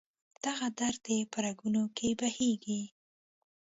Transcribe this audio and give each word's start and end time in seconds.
دغه 0.45 0.67
درد 0.79 0.97
دې 1.07 1.17
په 1.31 1.37
رګونو 1.45 1.83
کې 1.97 2.09
بهیږي 2.19 2.81